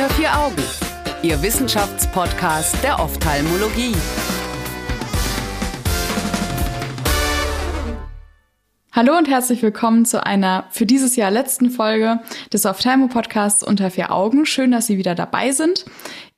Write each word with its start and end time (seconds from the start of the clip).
Unter 0.00 0.14
vier 0.14 0.34
Augen, 0.34 0.62
Ihr 1.22 1.42
Wissenschaftspodcast 1.42 2.82
der 2.82 3.00
Ophthalmologie. 3.00 3.94
Hallo 8.92 9.18
und 9.18 9.28
herzlich 9.28 9.62
willkommen 9.62 10.06
zu 10.06 10.24
einer 10.24 10.64
für 10.70 10.86
dieses 10.86 11.16
Jahr 11.16 11.30
letzten 11.30 11.68
Folge 11.68 12.20
des 12.50 12.64
Ophthalmo-Podcasts 12.64 13.62
Unter 13.62 13.90
vier 13.90 14.10
Augen. 14.10 14.46
Schön, 14.46 14.70
dass 14.70 14.86
Sie 14.86 14.96
wieder 14.96 15.14
dabei 15.14 15.52
sind. 15.52 15.84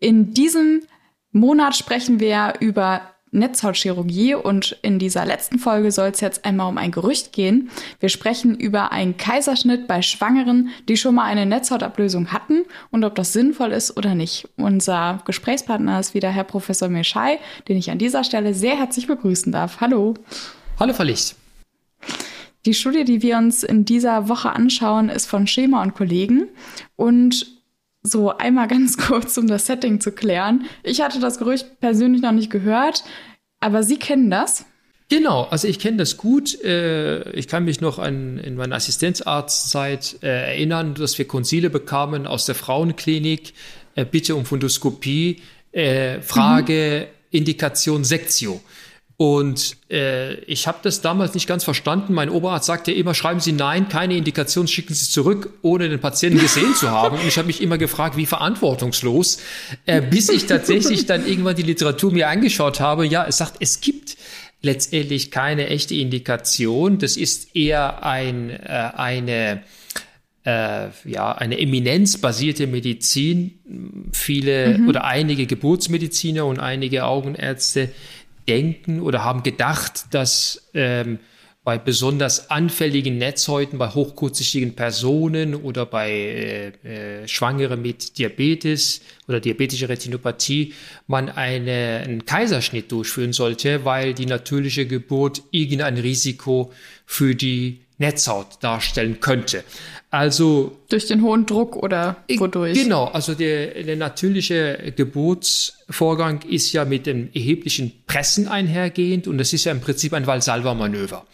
In 0.01 0.35
diesem 0.35 0.83
Monat 1.31 1.77
sprechen 1.77 2.19
wir 2.19 2.55
über 2.59 3.12
Netzhautchirurgie 3.33 4.35
und 4.35 4.79
in 4.83 4.99
dieser 4.99 5.25
letzten 5.25 5.59
Folge 5.59 5.91
soll 5.91 6.09
es 6.09 6.21
jetzt 6.21 6.45
einmal 6.45 6.69
um 6.69 6.77
ein 6.77 6.91
Gerücht 6.91 7.33
gehen. 7.33 7.71
Wir 7.99 8.11
sprechen 8.11 8.55
über 8.55 8.93
einen 8.93 9.17
Kaiserschnitt 9.17 9.89
bei 9.89 10.03
Schwangeren, 10.03 10.69
die 10.89 10.99
schon 10.99 11.15
mal 11.15 11.25
eine 11.25 11.47
Netzhautablösung 11.47 12.33
hatten 12.33 12.65
und 12.91 13.05
ob 13.05 13.15
das 13.15 13.33
sinnvoll 13.33 13.73
ist 13.73 13.97
oder 13.97 14.15
nicht. 14.15 14.49
Unser 14.57 15.23
Gesprächspartner 15.25 15.99
ist 15.99 16.13
wieder 16.13 16.31
Herr 16.31 16.45
Professor 16.45 16.89
Meschai, 16.89 17.39
den 17.69 17.79
ich 17.79 17.91
an 17.91 17.99
dieser 17.99 18.23
Stelle 18.23 18.53
sehr 18.53 18.77
herzlich 18.77 19.07
begrüßen 19.07 19.51
darf. 19.51 19.81
Hallo. 19.81 20.15
Hallo, 20.79 20.93
Frau 20.93 21.05
Licht. 21.05 21.35
Die 22.67 22.75
Studie, 22.75 23.05
die 23.05 23.23
wir 23.23 23.39
uns 23.39 23.65
in 23.65 23.85
dieser 23.85 24.29
Woche 24.29 24.51
anschauen, 24.51 25.09
ist 25.09 25.27
von 25.27 25.47
Schema 25.47 25.83
und 25.83 25.95
Kollegen 25.95 26.49
und 26.97 27.47
so 28.03 28.37
einmal 28.37 28.69
ganz 28.69 28.97
kurz, 28.97 29.37
um 29.39 29.47
das 29.47 29.67
Setting 29.67 30.01
zu 30.01 30.13
klären. 30.13 30.67
Ich 30.83 31.01
hatte 31.01 31.21
das 31.21 31.39
Gerücht 31.39 31.81
persönlich 31.81 32.23
noch 32.23 32.33
nicht 32.33 32.51
gehört, 32.51 33.05
aber 33.63 33.83
Sie 33.83 33.99
kennen 33.99 34.31
das? 34.31 34.65
Genau, 35.09 35.43
also 35.45 35.69
ich 35.69 35.79
kenne 35.79 35.99
das 35.99 36.17
gut. 36.17 36.59
Äh, 36.65 37.31
ich 37.33 37.47
kann 37.47 37.65
mich 37.65 37.81
noch 37.81 37.99
an 37.99 38.39
in 38.39 38.57
meiner 38.57 38.77
Assistenzarztzeit 38.77 40.17
äh, 40.23 40.53
erinnern, 40.53 40.95
dass 40.95 41.19
wir 41.19 41.29
Konsile 41.29 41.69
bekamen 41.69 42.27
aus 42.27 42.47
der 42.47 42.55
Frauenklinik. 42.55 43.53
Äh, 43.95 44.07
bitte 44.07 44.35
um 44.35 44.45
Fundoskopie. 44.45 45.43
Frage, 46.21 47.07
mhm. 47.07 47.39
Indikation 47.39 48.05
Sektio. 48.05 48.61
Und 49.17 49.77
äh, 49.91 50.35
ich 50.45 50.67
habe 50.67 50.79
das 50.83 51.01
damals 51.01 51.35
nicht 51.35 51.47
ganz 51.47 51.65
verstanden. 51.65 52.15
Mein 52.15 52.29
Oberarzt 52.29 52.67
sagte 52.67 52.93
immer, 52.93 53.15
schreiben 53.15 53.41
Sie 53.41 53.53
nein, 53.53 53.89
keine 53.89 54.17
Indikation, 54.17 54.67
schicken 54.67 54.95
Sie 54.95 55.11
zurück, 55.11 55.53
ohne 55.63 55.89
den 55.89 56.01
Patienten 56.01 56.41
gesehen 56.41 56.75
zu 56.75 56.91
haben. 56.91 57.19
Und 57.19 57.27
ich 57.27 57.37
habe 57.37 57.47
mich 57.47 57.61
immer 57.61 57.79
gefragt, 57.79 58.17
wie 58.17 58.27
verantwortungslos, 58.27 59.39
äh, 59.87 60.01
bis 60.01 60.29
ich 60.29 60.47
tatsächlich 60.47 61.07
dann 61.07 61.27
irgendwann 61.27 61.57
die 61.57 61.63
Literatur 61.63 62.13
mir 62.13 62.29
angeschaut 62.29 62.81
habe. 62.81 63.07
Ja, 63.07 63.25
es 63.27 63.39
sagt, 63.39 63.57
es 63.61 63.81
gibt 63.81 64.17
letztendlich 64.63 65.31
keine 65.31 65.69
echte 65.69 65.95
Indikation. 65.95 66.99
Das 66.99 67.17
ist 67.17 67.55
eher 67.55 68.05
ein, 68.05 68.51
äh, 68.51 68.91
eine 68.97 69.63
äh, 70.45 70.89
ja, 71.05 71.33
eine 71.33 71.59
eminenzbasierte 71.59 72.67
Medizin. 72.67 73.61
Viele 74.13 74.79
mhm. 74.79 74.89
oder 74.89 75.05
einige 75.05 75.47
Geburtsmediziner 75.47 76.45
und 76.47 76.59
einige 76.59 77.05
Augenärzte 77.05 77.91
denken 78.49 79.01
oder 79.01 79.25
haben 79.25 79.43
gedacht, 79.43 80.07
dass 80.11 80.69
ähm, 80.75 81.19
bei 81.65 81.79
besonders 81.79 82.51
anfälligen 82.51 83.19
Netzhäuten, 83.19 83.79
bei 83.79 83.89
hochkurzsichtigen 83.89 84.75
Personen 84.75 85.55
oder 85.55 85.87
bei 85.87 86.11
äh, 86.11 87.23
äh, 87.23 87.29
Schwangeren 87.29 87.81
mit 87.81 88.19
Diabetes 88.19 89.01
oder 89.29 89.39
diabetische 89.39 89.89
Retinopathie 89.89 90.75
man 91.07 91.29
eine, 91.29 92.03
einen 92.05 92.25
Kaiserschnitt 92.25 92.91
durchführen 92.91 93.33
sollte, 93.33 93.85
weil 93.85 94.13
die 94.13 94.27
natürliche 94.27 94.87
Geburt 94.87 95.43
irgendein 95.53 95.99
Risiko 95.99 96.73
für 97.07 97.37
die 97.37 97.82
Netzhaut 97.99 98.47
darstellen 98.61 99.21
könnte. 99.21 99.65
Also 100.11 100.77
durch 100.91 101.07
den 101.07 101.23
hohen 101.23 101.47
Druck 101.47 101.75
oder 101.75 102.17
wodurch? 102.37 102.75
Genau, 102.75 103.07
also 103.07 103.35
der, 103.35 103.83
der 103.83 103.97
natürliche 103.97 104.93
Geburtsvorgang 104.95 106.43
ist 106.43 106.71
ja 106.75 106.85
mit 106.85 107.07
dem 107.07 107.31
erheblichen 107.33 107.93
Pressen 108.07 108.47
einhergehend 108.47 109.27
und 109.27 109.39
das 109.39 109.55
ist 109.55 109.65
ja 109.65 109.73
im 109.73 109.81
Prinzip 109.81 110.13
ein 110.13 110.27
Valsalva-Manöver. 110.27 111.25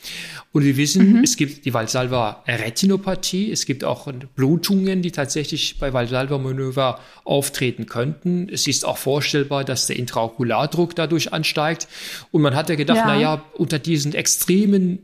Und 0.53 0.65
wir 0.65 0.77
wissen, 0.77 1.15
mhm. 1.15 1.25
es 1.25 1.37
gibt 1.37 1.67
die 1.67 1.75
Valsalva-Retinopathie, 1.75 3.51
es 3.51 3.67
gibt 3.67 3.85
auch 3.85 4.11
Blutungen, 4.37 5.03
die 5.03 5.11
tatsächlich 5.11 5.79
bei 5.79 5.93
Valsalva-Manöver 5.93 7.01
auftreten 7.25 7.87
könnten. 7.87 8.49
Es 8.49 8.67
ist 8.67 8.85
auch 8.85 8.97
vorstellbar, 8.97 9.65
dass 9.65 9.89
der 9.89 9.97
Intraokulardruck 9.97 10.95
dadurch 10.95 11.33
ansteigt. 11.33 11.89
Und 12.31 12.43
man 12.43 12.55
hat 12.55 12.71
ja 12.71 12.77
gedacht, 12.77 12.99
ja. 12.99 13.07
na 13.07 13.21
ja, 13.21 13.45
unter 13.57 13.79
diesen 13.79 14.15
extremen 14.15 15.01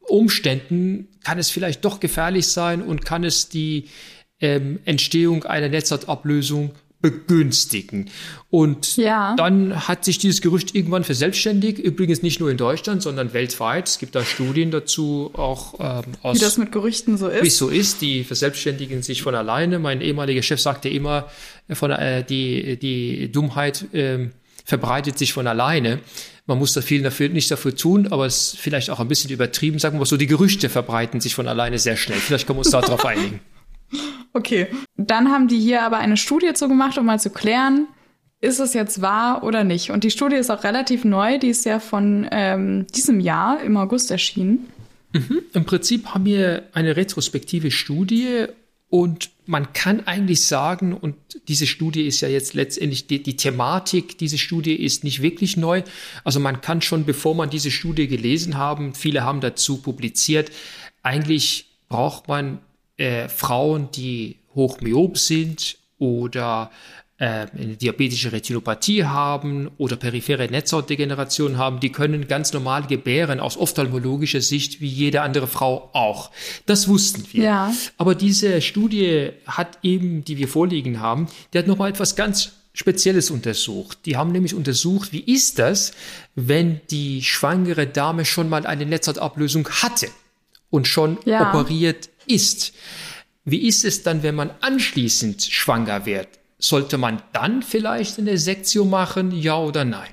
Umständen 0.00 1.08
kann 1.24 1.38
es 1.38 1.50
vielleicht 1.50 1.84
doch 1.84 2.00
gefährlich 2.00 2.48
sein 2.48 2.82
und 2.82 3.04
kann 3.04 3.24
es 3.24 3.48
die 3.48 3.84
ähm, 4.40 4.80
Entstehung 4.84 5.44
einer 5.44 5.68
Netzhautablösung 5.68 6.72
begünstigen. 7.00 8.10
Und 8.50 8.96
ja. 8.96 9.36
dann 9.36 9.86
hat 9.86 10.04
sich 10.04 10.18
dieses 10.18 10.40
Gerücht 10.40 10.74
irgendwann 10.74 11.04
verselbstständigt. 11.04 11.78
Übrigens 11.78 12.22
nicht 12.22 12.40
nur 12.40 12.50
in 12.50 12.56
Deutschland, 12.56 13.02
sondern 13.02 13.32
weltweit. 13.32 13.88
Es 13.88 13.98
gibt 13.98 14.16
da 14.16 14.24
Studien 14.24 14.72
dazu 14.72 15.30
auch 15.34 15.74
ähm, 15.78 16.12
aus. 16.22 16.36
Wie 16.36 16.40
das 16.40 16.58
mit 16.58 16.72
Gerüchten 16.72 17.16
so 17.16 17.28
ist. 17.28 17.42
Wie 17.42 17.48
es 17.48 17.58
so 17.58 17.68
ist. 17.68 18.00
Die 18.00 18.24
verselbstständigen 18.24 19.02
sich 19.02 19.22
von 19.22 19.36
alleine. 19.36 19.78
Mein 19.78 20.00
ehemaliger 20.00 20.42
Chef 20.42 20.60
sagte 20.60 20.88
immer, 20.88 21.28
äh, 21.68 21.76
von, 21.76 21.92
äh, 21.92 22.24
die, 22.24 22.76
die 22.78 23.30
Dummheit 23.30 23.94
äh, 23.94 24.28
verbreitet 24.64 25.18
sich 25.18 25.32
von 25.32 25.46
alleine. 25.46 26.00
Man 26.48 26.58
muss 26.58 26.72
da 26.72 26.80
viel 26.80 27.02
dafür, 27.02 27.28
nicht 27.28 27.50
dafür 27.50 27.76
tun, 27.76 28.08
aber 28.10 28.24
es 28.24 28.54
ist 28.54 28.58
vielleicht 28.58 28.88
auch 28.88 29.00
ein 29.00 29.06
bisschen 29.06 29.30
übertrieben. 29.30 29.78
Sagen 29.78 29.96
wir 29.96 29.98
mal 30.00 30.06
so, 30.06 30.16
die 30.16 30.26
Gerüchte 30.26 30.70
verbreiten 30.70 31.20
sich 31.20 31.34
von 31.34 31.46
alleine 31.46 31.78
sehr 31.78 31.96
schnell. 31.96 32.18
Vielleicht 32.18 32.46
können 32.46 32.56
wir 32.56 32.60
uns 32.60 32.70
darauf 32.70 33.04
einigen. 33.04 33.40
Okay. 34.32 34.66
Dann 34.96 35.28
haben 35.28 35.48
die 35.48 35.60
hier 35.60 35.82
aber 35.82 35.98
eine 35.98 36.16
Studie 36.16 36.54
zu 36.54 36.66
gemacht, 36.66 36.96
um 36.96 37.04
mal 37.04 37.20
zu 37.20 37.28
klären, 37.28 37.86
ist 38.40 38.60
es 38.60 38.72
jetzt 38.72 39.02
wahr 39.02 39.42
oder 39.42 39.62
nicht. 39.62 39.90
Und 39.90 40.04
die 40.04 40.10
Studie 40.10 40.36
ist 40.36 40.50
auch 40.50 40.64
relativ 40.64 41.04
neu. 41.04 41.38
Die 41.38 41.50
ist 41.50 41.66
ja 41.66 41.80
von 41.80 42.26
ähm, 42.30 42.86
diesem 42.94 43.20
Jahr 43.20 43.60
im 43.62 43.76
August 43.76 44.10
erschienen. 44.10 44.68
Mhm. 45.12 45.42
Im 45.52 45.66
Prinzip 45.66 46.06
haben 46.14 46.24
wir 46.24 46.62
eine 46.72 46.96
retrospektive 46.96 47.70
Studie 47.70 48.46
und 48.90 49.30
man 49.44 49.72
kann 49.72 50.06
eigentlich 50.06 50.46
sagen, 50.46 50.94
und 50.94 51.16
diese 51.48 51.66
Studie 51.66 52.06
ist 52.06 52.20
ja 52.20 52.28
jetzt 52.28 52.54
letztendlich 52.54 53.06
die, 53.06 53.22
die, 53.22 53.36
Thematik, 53.36 54.18
diese 54.18 54.38
Studie 54.38 54.74
ist 54.74 55.04
nicht 55.04 55.22
wirklich 55.22 55.56
neu. 55.56 55.82
Also 56.24 56.40
man 56.40 56.60
kann 56.60 56.82
schon, 56.82 57.04
bevor 57.04 57.34
man 57.34 57.50
diese 57.50 57.70
Studie 57.70 58.08
gelesen 58.08 58.56
haben, 58.56 58.94
viele 58.94 59.24
haben 59.24 59.40
dazu 59.40 59.78
publiziert, 59.78 60.50
eigentlich 61.02 61.66
braucht 61.88 62.28
man 62.28 62.60
äh, 62.96 63.28
Frauen, 63.28 63.90
die 63.92 64.36
hochmyop 64.54 65.18
sind 65.18 65.78
oder 65.98 66.70
eine 67.24 67.76
diabetische 67.76 68.30
Retinopathie 68.30 69.04
haben 69.04 69.70
oder 69.76 69.96
periphere 69.96 70.46
Netzhautdegeneration 70.46 71.58
haben, 71.58 71.80
die 71.80 71.90
können 71.90 72.28
ganz 72.28 72.52
normal 72.52 72.86
gebären 72.86 73.40
aus 73.40 73.56
ophthalmologischer 73.56 74.40
Sicht 74.40 74.80
wie 74.80 74.86
jede 74.86 75.22
andere 75.22 75.48
Frau 75.48 75.90
auch. 75.94 76.30
Das 76.66 76.86
wussten 76.86 77.24
wir. 77.32 77.42
Ja. 77.42 77.74
Aber 77.96 78.14
diese 78.14 78.62
Studie 78.62 79.30
hat 79.46 79.78
eben, 79.82 80.24
die 80.24 80.36
wir 80.36 80.46
vorliegen 80.46 81.00
haben, 81.00 81.28
die 81.52 81.58
hat 81.58 81.66
nochmal 81.66 81.90
etwas 81.90 82.14
ganz 82.14 82.52
Spezielles 82.72 83.32
untersucht. 83.32 83.98
Die 84.06 84.16
haben 84.16 84.30
nämlich 84.30 84.54
untersucht, 84.54 85.12
wie 85.12 85.20
ist 85.20 85.58
das, 85.58 85.90
wenn 86.36 86.80
die 86.92 87.24
schwangere 87.24 87.88
Dame 87.88 88.24
schon 88.24 88.48
mal 88.48 88.64
eine 88.64 88.86
Netzhautablösung 88.86 89.68
hatte 89.68 90.06
und 90.70 90.86
schon 90.86 91.18
ja. 91.24 91.50
operiert 91.50 92.08
ist. 92.28 92.72
Wie 93.44 93.66
ist 93.66 93.84
es 93.84 94.04
dann, 94.04 94.22
wenn 94.22 94.36
man 94.36 94.52
anschließend 94.60 95.42
schwanger 95.42 96.06
wird? 96.06 96.28
Sollte 96.58 96.98
man 96.98 97.22
dann 97.32 97.62
vielleicht 97.62 98.18
eine 98.18 98.38
Sektion 98.38 98.90
machen, 98.90 99.30
ja 99.32 99.58
oder 99.58 99.84
nein? 99.84 100.10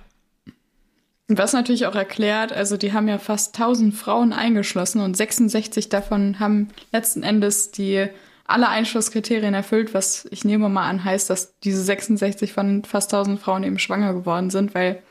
Was 1.28 1.54
natürlich 1.54 1.88
auch 1.88 1.96
erklärt, 1.96 2.54
also 2.54 2.78
die 2.78 2.94
haben 2.94 3.08
ja 3.08 3.18
fast 3.18 3.56
1000 3.60 3.96
Frauen 3.96 4.32
eingeschlossen 4.32 5.02
und 5.02 5.18
66 5.18 5.90
davon 5.90 6.40
haben 6.40 6.70
letzten 6.92 7.24
Endes 7.24 7.72
die 7.72 8.08
alle 8.48 8.70
Einschlusskriterien 8.70 9.56
erfüllt, 9.56 9.96
was 9.96 10.28
ich 10.30 10.46
nehme 10.46 10.70
mal 10.70 10.88
an 10.88 11.04
heißt, 11.04 11.32
dass 11.32 11.58
diese 11.62 11.82
66 11.82 12.54
von 12.54 12.84
fast 12.84 13.12
1000 13.12 13.40
Frauen 13.40 13.64
eben 13.64 13.80
schwanger 13.80 14.14
geworden 14.14 14.52
sind, 14.52 14.76
weil 14.76 15.02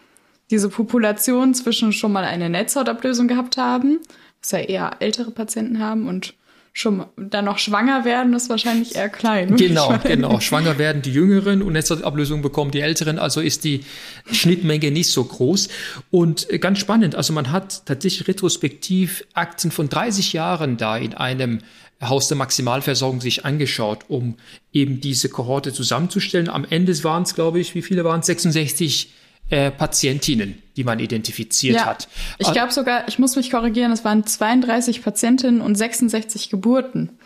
diese 0.50 0.68
Population 0.68 1.52
zwischen 1.52 1.92
schon 1.92 2.12
mal 2.12 2.22
eine 2.22 2.48
Netzhautablösung 2.48 3.26
gehabt 3.26 3.56
haben, 3.56 3.98
was 4.40 4.52
ja 4.52 4.58
eher 4.58 4.90
ältere 5.00 5.32
Patienten 5.32 5.80
haben 5.80 6.06
und 6.06 6.34
schon 6.76 7.06
dann 7.16 7.44
noch 7.44 7.58
schwanger 7.58 8.04
werden, 8.04 8.34
ist 8.34 8.50
wahrscheinlich 8.50 8.96
eher 8.96 9.08
klein. 9.08 9.54
Genau, 9.56 9.96
genau. 10.02 10.40
Schwanger 10.40 10.76
werden 10.76 11.02
die 11.02 11.12
Jüngeren 11.12 11.62
und 11.62 11.72
Netzhautablösung 11.74 12.42
bekommen 12.42 12.72
die 12.72 12.80
Älteren. 12.80 13.20
Also 13.20 13.40
ist 13.40 13.62
die 13.62 13.84
Schnittmenge 14.32 14.90
nicht 14.90 15.08
so 15.08 15.22
groß. 15.22 15.68
Und 16.10 16.48
ganz 16.60 16.80
spannend. 16.80 17.14
Also 17.14 17.32
man 17.32 17.52
hat 17.52 17.86
tatsächlich 17.86 18.26
retrospektiv 18.26 19.24
Akten 19.34 19.70
von 19.70 19.88
30 19.88 20.32
Jahren 20.32 20.76
da 20.76 20.96
in 20.96 21.14
einem 21.14 21.60
Haus 22.02 22.26
der 22.26 22.36
Maximalversorgung 22.36 23.20
sich 23.20 23.44
angeschaut, 23.44 24.06
um 24.08 24.34
eben 24.72 25.00
diese 25.00 25.28
Kohorte 25.28 25.72
zusammenzustellen. 25.72 26.48
Am 26.48 26.66
Ende 26.68 26.92
waren 27.04 27.22
es, 27.22 27.36
glaube 27.36 27.60
ich, 27.60 27.76
wie 27.76 27.82
viele 27.82 28.04
waren 28.04 28.18
es? 28.18 28.26
66 28.26 29.12
äh, 29.50 29.70
Patientinnen, 29.70 30.62
die 30.76 30.84
man 30.84 30.98
identifiziert 30.98 31.76
ja, 31.76 31.86
hat. 31.86 32.08
Ich 32.38 32.52
glaube 32.52 32.72
sogar, 32.72 33.08
ich 33.08 33.18
muss 33.18 33.36
mich 33.36 33.50
korrigieren, 33.50 33.92
es 33.92 34.04
waren 34.04 34.26
32 34.26 35.02
Patientinnen 35.02 35.60
und 35.60 35.74
66 35.74 36.50
Geburten. 36.50 37.18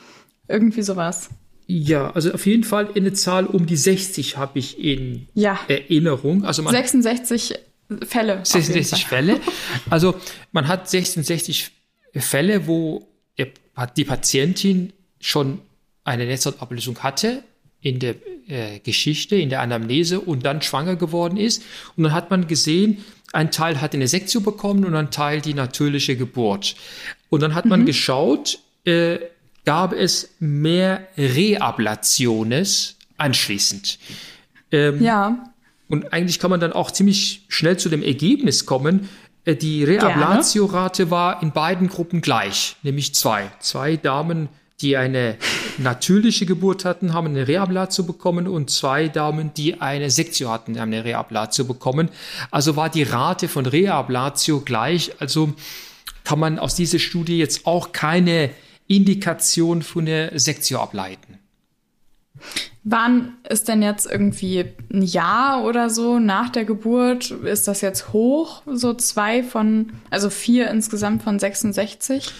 Irgendwie 0.48 0.82
sowas. 0.82 1.30
Ja, 1.66 2.10
also 2.12 2.32
auf 2.32 2.46
jeden 2.46 2.64
Fall 2.64 2.88
eine 2.96 3.12
Zahl 3.12 3.46
um 3.46 3.66
die 3.66 3.76
60 3.76 4.38
habe 4.38 4.58
ich 4.58 4.82
in 4.82 5.28
ja. 5.34 5.60
Erinnerung. 5.68 6.44
Also 6.44 6.62
man 6.62 6.72
66 6.72 7.54
Fälle. 8.06 8.40
66 8.42 9.06
Fälle. 9.06 9.40
Also 9.90 10.14
man 10.52 10.66
hat 10.68 10.88
66 10.88 11.70
Fälle, 12.14 12.66
wo 12.66 13.06
die 13.96 14.04
Patientin 14.04 14.92
schon 15.20 15.60
eine 16.04 16.26
Netzhautablösung 16.26 16.98
hatte 17.00 17.42
in 17.80 17.98
der 17.98 18.16
äh, 18.48 18.80
Geschichte, 18.80 19.36
in 19.36 19.50
der 19.50 19.60
Anamnese 19.60 20.20
und 20.20 20.44
dann 20.44 20.62
schwanger 20.62 20.96
geworden 20.96 21.36
ist. 21.36 21.62
Und 21.96 22.04
dann 22.04 22.12
hat 22.12 22.30
man 22.30 22.46
gesehen, 22.46 23.04
ein 23.32 23.50
Teil 23.50 23.80
hat 23.80 23.94
eine 23.94 24.08
Sektio 24.08 24.40
bekommen 24.40 24.84
und 24.84 24.94
ein 24.94 25.10
Teil 25.10 25.40
die 25.40 25.54
natürliche 25.54 26.16
Geburt. 26.16 26.76
Und 27.28 27.42
dann 27.42 27.54
hat 27.54 27.66
man 27.66 27.82
mhm. 27.82 27.86
geschaut, 27.86 28.58
äh, 28.84 29.18
gab 29.64 29.92
es 29.92 30.30
mehr 30.38 31.06
Reablationes 31.16 32.96
anschließend. 33.18 33.98
Ähm, 34.72 35.02
ja. 35.02 35.44
Und 35.88 36.12
eigentlich 36.12 36.38
kann 36.38 36.50
man 36.50 36.60
dann 36.60 36.72
auch 36.72 36.90
ziemlich 36.90 37.42
schnell 37.48 37.78
zu 37.78 37.88
dem 37.88 38.02
Ergebnis 38.02 38.66
kommen, 38.66 39.08
äh, 39.44 39.56
die 39.56 39.84
Reablatio-Rate 39.84 41.10
war 41.10 41.42
in 41.42 41.52
beiden 41.52 41.88
Gruppen 41.88 42.20
gleich, 42.20 42.76
nämlich 42.82 43.14
zwei. 43.14 43.50
Zwei 43.60 43.96
Damen, 43.96 44.48
die 44.80 44.96
eine 44.96 45.36
natürliche 45.78 46.46
Geburt 46.46 46.84
hatten, 46.84 47.12
haben 47.12 47.28
eine 47.28 47.48
Reablatio 47.48 48.04
bekommen 48.04 48.46
und 48.46 48.70
zwei 48.70 49.08
Damen, 49.08 49.52
die 49.54 49.80
eine 49.80 50.10
Sektio 50.10 50.50
hatten, 50.50 50.78
haben 50.78 50.92
eine 50.92 51.04
Reablatio 51.04 51.64
bekommen. 51.64 52.10
Also 52.50 52.76
war 52.76 52.88
die 52.88 53.02
Rate 53.02 53.48
von 53.48 53.66
Reablatio 53.66 54.60
gleich. 54.60 55.12
Also 55.18 55.52
kann 56.24 56.38
man 56.38 56.58
aus 56.58 56.74
dieser 56.74 56.98
Studie 56.98 57.38
jetzt 57.38 57.66
auch 57.66 57.92
keine 57.92 58.50
Indikation 58.86 59.82
für 59.82 60.00
eine 60.00 60.38
Sektio 60.38 60.80
ableiten. 60.80 61.38
Wann 62.84 63.34
ist 63.48 63.68
denn 63.68 63.82
jetzt 63.82 64.06
irgendwie 64.10 64.64
ein 64.92 65.02
Jahr 65.02 65.64
oder 65.64 65.90
so 65.90 66.18
nach 66.18 66.50
der 66.50 66.64
Geburt? 66.64 67.30
Ist 67.30 67.68
das 67.68 67.80
jetzt 67.80 68.12
hoch? 68.12 68.62
So 68.66 68.94
zwei 68.94 69.42
von, 69.42 69.92
also 70.08 70.30
vier 70.30 70.70
insgesamt 70.70 71.22
von 71.22 71.38
66? 71.38 72.32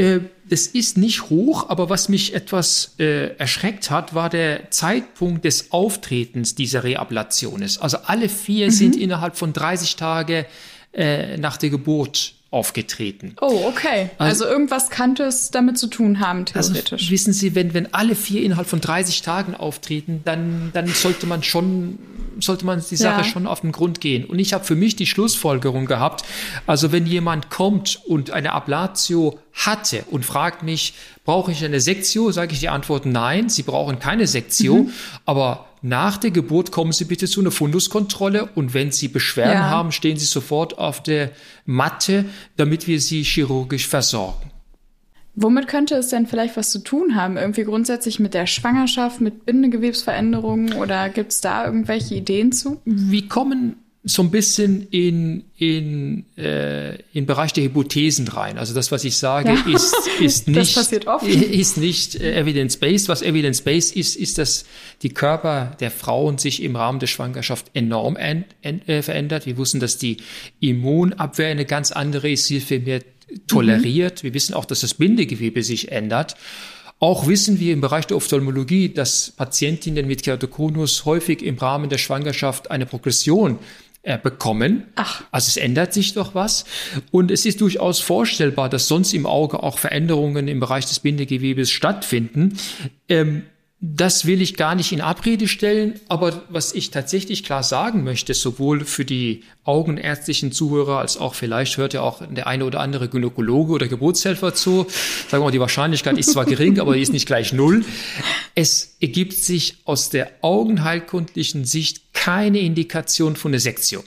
Äh, 0.00 0.20
das 0.48 0.66
ist 0.66 0.96
nicht 0.96 1.30
hoch, 1.30 1.68
aber 1.68 1.90
was 1.90 2.08
mich 2.08 2.34
etwas 2.34 2.94
äh, 2.98 3.36
erschreckt 3.36 3.90
hat, 3.90 4.14
war 4.14 4.28
der 4.28 4.70
Zeitpunkt 4.70 5.44
des 5.44 5.70
Auftretens 5.70 6.54
dieser 6.56 6.82
Reablation. 6.82 7.62
Also 7.62 7.98
alle 8.04 8.28
vier 8.28 8.66
mhm. 8.66 8.70
sind 8.70 8.96
innerhalb 8.96 9.36
von 9.36 9.52
30 9.52 9.96
Tagen 9.96 10.44
äh, 10.92 11.36
nach 11.36 11.56
der 11.56 11.70
Geburt 11.70 12.34
aufgetreten. 12.50 13.36
Oh, 13.40 13.64
okay. 13.68 14.10
Also, 14.18 14.44
also, 14.44 14.52
irgendwas 14.52 14.90
könnte 14.90 15.22
es 15.22 15.52
damit 15.52 15.78
zu 15.78 15.86
tun 15.86 16.18
haben, 16.18 16.44
also 16.52 16.72
theoretisch. 16.72 17.02
Also 17.02 17.10
wissen 17.12 17.32
Sie, 17.32 17.54
wenn, 17.54 17.74
wenn 17.74 17.94
alle 17.94 18.16
vier 18.16 18.42
innerhalb 18.42 18.66
von 18.66 18.80
30 18.80 19.22
Tagen 19.22 19.54
auftreten, 19.54 20.22
dann, 20.24 20.70
dann 20.72 20.88
sollte 20.88 21.26
man 21.26 21.44
schon, 21.44 21.98
sollte 22.40 22.66
man 22.66 22.82
die 22.90 22.96
Sache 22.96 23.20
ja. 23.20 23.24
schon 23.24 23.46
auf 23.46 23.60
den 23.60 23.70
Grund 23.70 24.00
gehen. 24.00 24.24
Und 24.24 24.40
ich 24.40 24.52
habe 24.52 24.64
für 24.64 24.74
mich 24.74 24.96
die 24.96 25.06
Schlussfolgerung 25.06 25.86
gehabt, 25.86 26.24
also 26.66 26.90
wenn 26.90 27.06
jemand 27.06 27.50
kommt 27.50 28.00
und 28.04 28.32
eine 28.32 28.52
Ablatio 28.52 29.38
hatte 29.52 30.04
und 30.10 30.24
fragt 30.24 30.64
mich, 30.64 30.94
brauche 31.24 31.52
ich 31.52 31.64
eine 31.64 31.80
Sektio, 31.80 32.32
sage 32.32 32.52
ich 32.52 32.58
die 32.58 32.68
Antwort 32.68 33.06
nein, 33.06 33.48
Sie 33.48 33.62
brauchen 33.62 34.00
keine 34.00 34.26
Sektio, 34.26 34.74
mhm. 34.74 34.92
aber 35.24 35.69
nach 35.82 36.18
der 36.18 36.30
Geburt 36.30 36.72
kommen 36.72 36.92
Sie 36.92 37.04
bitte 37.04 37.26
zu 37.26 37.40
einer 37.40 37.50
Funduskontrolle 37.50 38.50
und 38.54 38.74
wenn 38.74 38.90
Sie 38.92 39.08
Beschwerden 39.08 39.54
ja. 39.54 39.70
haben, 39.70 39.92
stehen 39.92 40.16
Sie 40.16 40.26
sofort 40.26 40.78
auf 40.78 41.02
der 41.02 41.30
Matte, 41.64 42.26
damit 42.56 42.86
wir 42.86 43.00
Sie 43.00 43.22
chirurgisch 43.22 43.88
versorgen. 43.88 44.50
Womit 45.36 45.68
könnte 45.68 45.94
es 45.94 46.08
denn 46.08 46.26
vielleicht 46.26 46.56
was 46.56 46.70
zu 46.70 46.80
tun 46.80 47.14
haben? 47.14 47.36
Irgendwie 47.36 47.64
grundsätzlich 47.64 48.18
mit 48.20 48.34
der 48.34 48.46
Schwangerschaft, 48.46 49.20
mit 49.20 49.46
Bindegewebsveränderungen 49.46 50.74
oder 50.74 51.08
gibt 51.08 51.32
es 51.32 51.40
da 51.40 51.64
irgendwelche 51.64 52.16
Ideen 52.16 52.52
zu? 52.52 52.80
Wir 52.84 53.26
kommen 53.28 53.76
so 54.02 54.22
ein 54.22 54.30
bisschen 54.30 54.88
in, 54.90 55.44
in, 55.58 56.24
äh, 56.38 56.96
in 57.12 57.26
Bereich 57.26 57.52
der 57.52 57.64
Hypothesen 57.64 58.28
rein. 58.28 58.56
Also 58.56 58.72
das, 58.72 58.90
was 58.90 59.04
ich 59.04 59.18
sage, 59.18 59.50
ja. 59.50 59.74
ist, 59.74 59.94
ist 60.20 60.48
nicht, 60.48 60.74
ist 60.74 61.76
nicht 61.76 62.14
äh, 62.14 62.40
evidence-based. 62.40 63.10
Was 63.10 63.20
evidence-based 63.20 63.94
ist, 63.94 64.16
ist, 64.16 64.38
dass 64.38 64.64
die 65.02 65.10
Körper 65.10 65.76
der 65.80 65.90
Frauen 65.90 66.38
sich 66.38 66.62
im 66.62 66.76
Rahmen 66.76 66.98
der 66.98 67.08
Schwangerschaft 67.08 67.66
enorm 67.74 68.16
en, 68.16 68.46
en, 68.62 68.80
äh, 68.88 69.02
verändert. 69.02 69.44
Wir 69.44 69.58
wussten, 69.58 69.80
dass 69.80 69.98
die 69.98 70.16
Immunabwehr 70.60 71.48
eine 71.48 71.66
ganz 71.66 71.92
andere 71.92 72.30
ist, 72.30 72.46
sie 72.46 72.60
viel 72.60 72.80
mehr 72.80 73.02
toleriert. 73.48 74.22
Mhm. 74.22 74.28
Wir 74.28 74.34
wissen 74.34 74.54
auch, 74.54 74.64
dass 74.64 74.80
das 74.80 74.94
Bindegewebe 74.94 75.62
sich 75.62 75.92
ändert. 75.92 76.36
Auch 77.00 77.26
wissen 77.26 77.60
wir 77.60 77.72
im 77.72 77.80
Bereich 77.80 78.06
der 78.06 78.16
Ophthalmologie, 78.16 78.90
dass 78.90 79.30
Patientinnen 79.30 80.06
mit 80.06 80.22
Keratokonus 80.22 81.06
häufig 81.06 81.42
im 81.42 81.56
Rahmen 81.56 81.88
der 81.88 81.96
Schwangerschaft 81.96 82.70
eine 82.70 82.84
Progression 82.84 83.58
bekommen. 84.02 84.84
Ach. 84.96 85.22
Also 85.30 85.48
es 85.48 85.56
ändert 85.56 85.92
sich 85.92 86.14
doch 86.14 86.34
was. 86.34 86.64
Und 87.10 87.30
es 87.30 87.44
ist 87.44 87.60
durchaus 87.60 88.00
vorstellbar, 88.00 88.68
dass 88.68 88.88
sonst 88.88 89.12
im 89.12 89.26
Auge 89.26 89.62
auch 89.62 89.78
Veränderungen 89.78 90.48
im 90.48 90.60
Bereich 90.60 90.86
des 90.86 91.00
Bindegewebes 91.00 91.70
stattfinden. 91.70 92.56
Ähm, 93.08 93.42
das 93.82 94.26
will 94.26 94.42
ich 94.42 94.56
gar 94.56 94.74
nicht 94.74 94.92
in 94.92 95.00
Abrede 95.00 95.48
stellen, 95.48 95.98
aber 96.08 96.42
was 96.50 96.74
ich 96.74 96.90
tatsächlich 96.90 97.44
klar 97.44 97.62
sagen 97.62 98.04
möchte, 98.04 98.34
sowohl 98.34 98.84
für 98.84 99.06
die 99.06 99.42
augenärztlichen 99.64 100.52
Zuhörer 100.52 100.98
als 100.98 101.16
auch 101.16 101.34
vielleicht 101.34 101.78
hört 101.78 101.94
ja 101.94 102.02
auch 102.02 102.20
der 102.28 102.46
eine 102.46 102.66
oder 102.66 102.80
andere 102.80 103.08
Gynäkologe 103.08 103.72
oder 103.72 103.88
Geburtshelfer 103.88 104.52
zu. 104.52 104.86
Sagen 105.28 105.42
wir 105.42 105.46
mal, 105.46 105.50
die 105.50 105.60
Wahrscheinlichkeit 105.60 106.18
ist 106.18 106.32
zwar 106.32 106.44
gering, 106.44 106.78
aber 106.78 106.94
die 106.94 107.00
ist 107.00 107.14
nicht 107.14 107.24
gleich 107.24 107.54
null. 107.54 107.82
Es 108.54 108.96
ergibt 109.00 109.32
sich 109.32 109.78
aus 109.86 110.10
der 110.10 110.30
augenheilkundlichen 110.42 111.64
Sicht 111.64 112.09
keine 112.20 112.58
Indikation 112.58 113.34
von 113.34 113.50
einer 113.50 113.60
Sektio. 113.60 114.04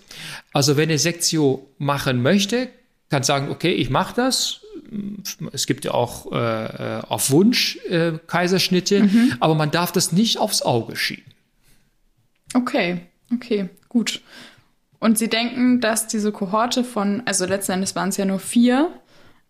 Also 0.51 0.77
wenn 0.77 0.89
eine 0.89 0.99
Sektio 0.99 1.67
machen 1.79 2.21
möchte, 2.21 2.69
kann 3.09 3.23
sagen, 3.23 3.49
okay, 3.49 3.73
ich 3.73 3.89
mache 3.89 4.13
das, 4.15 4.61
es 5.51 5.65
gibt 5.65 5.83
ja 5.83 5.95
auch 5.95 6.31
äh, 6.31 7.01
auf 7.07 7.31
Wunsch 7.31 7.79
äh, 7.89 8.11
Kaiserschnitte, 8.27 9.01
mhm. 9.01 9.33
aber 9.39 9.55
man 9.55 9.71
darf 9.71 9.91
das 9.91 10.11
nicht 10.11 10.37
aufs 10.37 10.61
Auge 10.61 10.95
schieben. 10.95 11.33
Okay, 12.53 13.01
okay, 13.33 13.69
gut. 13.89 14.21
Und 14.99 15.17
Sie 15.17 15.27
denken, 15.27 15.81
dass 15.81 16.05
diese 16.05 16.31
Kohorte 16.31 16.83
von, 16.83 17.23
also 17.25 17.47
letzten 17.47 17.71
Endes 17.71 17.95
waren 17.95 18.09
es 18.09 18.17
ja 18.17 18.25
nur 18.25 18.39
vier, 18.39 18.91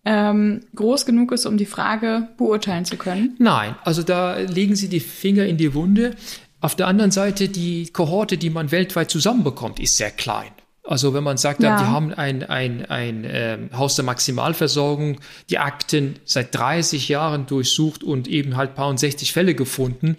ähm, 0.05 0.61
groß 0.73 1.05
genug 1.05 1.33
ist, 1.33 1.45
um 1.45 1.57
die 1.57 1.65
Frage 1.65 2.29
beurteilen 2.37 2.85
zu 2.85 2.95
können? 2.95 3.35
Nein, 3.39 3.75
also 3.83 4.03
da 4.03 4.37
legen 4.37 4.77
Sie 4.77 4.87
die 4.87 5.01
Finger 5.01 5.45
in 5.45 5.57
die 5.57 5.73
Wunde. 5.73 6.15
Auf 6.63 6.75
der 6.75 6.87
anderen 6.87 7.11
Seite, 7.11 7.49
die 7.49 7.89
Kohorte, 7.91 8.37
die 8.37 8.49
man 8.49 8.71
weltweit 8.71 9.11
zusammenbekommt, 9.11 9.81
ist 9.81 9.97
sehr 9.97 10.11
klein. 10.11 10.47
Also 10.85 11.13
wenn 11.13 11.21
man 11.21 11.35
sagt, 11.35 11.61
ja. 11.61 11.77
die 11.77 11.83
haben 11.83 12.13
ein, 12.13 12.41
ein, 12.43 12.85
ein 12.85 13.25
äh, 13.25 13.57
Haus 13.73 13.97
der 13.97 14.05
Maximalversorgung, 14.05 15.19
die 15.49 15.57
Akten 15.57 16.15
seit 16.23 16.55
30 16.55 17.09
Jahren 17.09 17.47
durchsucht 17.47 18.01
und 18.01 18.29
eben 18.29 18.55
halt 18.55 18.75
paar 18.75 18.87
und 18.87 18.97
60 18.97 19.33
Fälle 19.33 19.55
gefunden, 19.55 20.15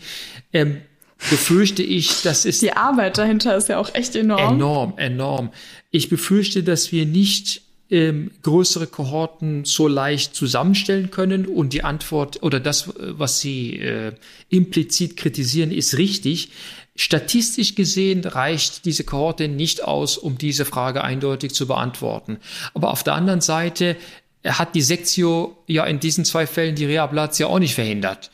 ähm, 0.53 0.83
befürchte 1.31 1.83
ich, 1.83 2.21
dass 2.21 2.45
es... 2.45 2.61
Die 2.61 2.75
Arbeit 2.75 3.17
dahinter 3.17 3.57
ist 3.57 3.71
ja 3.71 3.79
auch 3.79 3.95
echt 3.95 4.15
enorm. 4.15 4.57
Enorm, 4.57 4.93
enorm. 4.99 5.51
Ich 5.91 6.11
befürchte, 6.11 6.63
dass 6.63 6.93
wir 6.93 7.07
nicht 7.07 7.63
ähm, 7.95 8.33
größere 8.43 8.89
Kohorten 8.89 9.65
so 9.65 9.87
leicht 9.87 10.35
zusammenstellen 10.35 11.13
können 11.13 11.47
und 11.47 11.73
die 11.73 11.85
Antwort 11.85 12.43
oder 12.43 12.59
das, 12.59 12.93
was 12.97 13.39
Sie 13.39 13.79
äh, 13.79 14.13
implizit 14.49 15.17
kritisieren, 15.17 15.71
ist 15.71 15.97
richtig. 15.97 16.51
Statistisch 16.97 17.77
gesehen 17.77 18.25
reicht 18.25 18.85
diese 18.85 19.05
Kohorte 19.05 19.47
nicht 19.47 19.85
aus, 19.85 20.19
um 20.19 20.39
diese 20.39 20.65
Frage 20.65 21.05
eindeutig 21.05 21.55
zu 21.55 21.69
beantworten. 21.69 22.39
Aber 22.75 22.91
auf 22.91 23.05
der 23.05 23.15
anderen 23.15 23.41
Seite 23.41 23.97
hat 24.45 24.75
die 24.75 24.83
Sektio 24.83 25.57
ja 25.69 25.85
in 25.85 26.01
diesen 26.01 26.25
zwei 26.25 26.49
Fällen 26.49 26.75
die 26.75 26.87
Reablatio 26.87 27.47
auch 27.47 27.61
nicht 27.61 27.77
verhindert. 27.77 28.33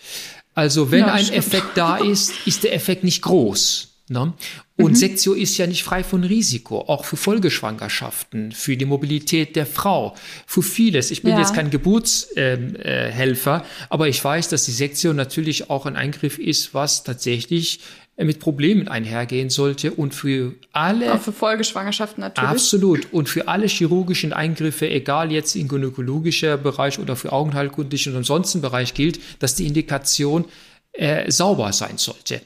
Also 0.55 0.91
wenn 0.91 1.01
ja, 1.01 1.13
ein 1.13 1.25
stimmt. 1.27 1.39
Effekt 1.39 1.77
da 1.77 1.99
ist, 1.99 2.33
ist 2.47 2.65
der 2.65 2.75
Effekt 2.75 3.05
nicht 3.05 3.21
groß. 3.21 3.90
Ne? 4.11 4.33
Und 4.77 4.93
mhm. 4.93 4.97
Sektio 4.97 5.35
ist 5.35 5.57
ja 5.57 5.69
nicht 5.69 5.85
frei 5.85 6.03
von 6.03 6.25
Risiko, 6.25 6.81
auch 6.81 7.05
für 7.05 7.17
Folgeschwangerschaften, 7.17 8.51
für 8.51 8.77
die 8.77 8.85
Mobilität 8.85 9.55
der 9.55 9.67
Frau, 9.67 10.17
für 10.47 10.63
vieles. 10.63 11.13
Ich 11.13 11.23
bin 11.23 11.31
ja. 11.33 11.39
jetzt 11.39 11.55
kein 11.55 11.71
Geburtshelfer, 11.71 13.57
äh, 13.59 13.85
aber 13.89 14.09
ich 14.09 14.23
weiß, 14.23 14.49
dass 14.49 14.65
die 14.65 14.73
Sektio 14.73 15.13
natürlich 15.13 15.71
auch 15.71 15.87
ein 15.87 15.95
Eingriff 15.95 16.39
ist, 16.39 16.75
was 16.75 17.05
tatsächlich 17.05 17.79
mit 18.17 18.41
Problemen 18.41 18.89
einhergehen 18.89 19.49
sollte 19.49 19.93
und 19.93 20.13
für 20.13 20.55
alle. 20.73 21.15
Auch 21.15 21.21
für 21.21 21.33
Folgeschwangerschaften 21.33 22.21
natürlich. 22.21 22.51
Absolut. 22.51 23.13
Und 23.13 23.29
für 23.29 23.47
alle 23.47 23.69
chirurgischen 23.69 24.33
Eingriffe, 24.33 24.91
egal 24.91 25.31
jetzt 25.31 25.55
in 25.55 25.69
gynäkologischer 25.69 26.57
Bereich 26.57 26.99
oder 26.99 27.15
für 27.15 27.33
augenheilkundlichen 27.33 28.13
und 28.13 28.19
ansonsten 28.19 28.61
Bereich 28.61 28.93
gilt, 28.93 29.21
dass 29.39 29.55
die 29.55 29.69
Indikation 29.69 30.47
äh, 30.93 31.31
sauber 31.31 31.73
sein 31.73 31.97
sollte. 31.97 32.41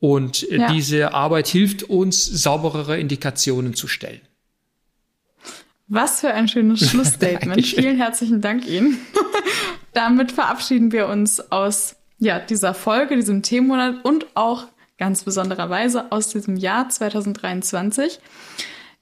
Und 0.00 0.48
äh, 0.50 0.58
ja. 0.58 0.72
diese 0.72 1.14
Arbeit 1.14 1.48
hilft 1.48 1.82
uns, 1.82 2.24
sauberere 2.24 2.98
Indikationen 2.98 3.74
zu 3.74 3.88
stellen. 3.88 4.20
Was 5.88 6.20
für 6.20 6.32
ein 6.32 6.48
schönes 6.48 6.80
Schlussstatement. 6.90 7.66
Vielen 7.66 7.96
herzlichen 7.96 8.40
Dank 8.40 8.66
Ihnen. 8.66 8.98
Damit 9.92 10.32
verabschieden 10.32 10.92
wir 10.92 11.08
uns 11.08 11.40
aus 11.50 11.96
ja, 12.18 12.38
dieser 12.38 12.74
Folge, 12.74 13.16
diesem 13.16 13.42
Themenmonat 13.42 14.04
und 14.04 14.26
auch 14.34 14.66
ganz 14.98 15.24
besondererweise 15.24 16.12
aus 16.12 16.28
diesem 16.28 16.56
Jahr 16.56 16.88
2023. 16.88 18.20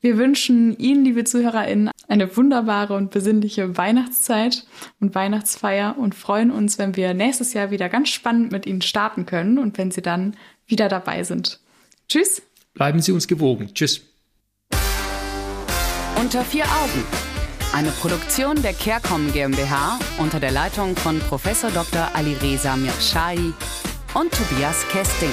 Wir 0.01 0.19
wünschen 0.19 0.79
Ihnen, 0.79 1.05
liebe 1.05 1.25
ZuhörerInnen, 1.25 1.91
eine 2.09 2.37
wunderbare 2.37 2.95
und 2.95 3.11
besinnliche 3.11 3.77
Weihnachtszeit 3.77 4.67
und 5.01 5.15
Weihnachtsfeier 5.15 5.97
und 5.99 6.15
freuen 6.15 6.51
uns, 6.51 6.79
wenn 6.79 6.97
wir 6.97 7.15
nächstes 7.15 7.53
Jahr 7.53 7.71
wieder 7.71 7.89
ganz 7.89 8.09
spannend 8.11 8.53
mit 8.53 8.67
Ihnen 8.67 8.83
starten 8.83 9.27
können 9.27 9.59
und 9.59 9.79
wenn 9.79 9.91
Sie 9.91 10.03
dann 10.03 10.37
wieder 10.67 10.89
dabei 10.89 11.25
sind. 11.25 11.61
Tschüss. 12.09 12.43
Bleiben 12.75 13.01
Sie 13.01 13.13
uns 13.13 13.27
gewogen. 13.27 13.71
Tschüss. 13.75 14.03
Unter 16.21 16.45
vier 16.45 16.65
Augen. 16.65 17.05
Eine 17.73 17.91
Produktion 17.91 18.63
der 18.63 18.73
CareCom 18.73 19.33
GmbH 19.33 19.99
unter 20.19 20.41
der 20.41 20.51
Leitung 20.51 20.97
von 20.97 21.19
Prof. 21.21 21.43
Dr. 21.75 22.09
Alireza 22.15 22.77
Mirshahi 22.77 23.53
und 24.15 24.33
Tobias 24.33 24.87
Kesting. 24.89 25.31